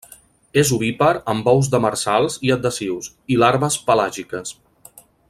[0.61, 4.57] És ovípar amb ous demersals i adhesius, i larves pelàgiques.